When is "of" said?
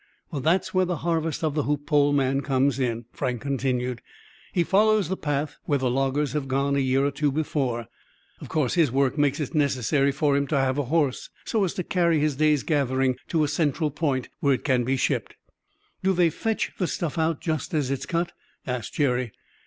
1.43-1.53, 8.39-8.49